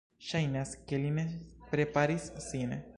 [0.27, 1.27] Ŝajnas, ke li ne
[1.75, 2.79] preparis sin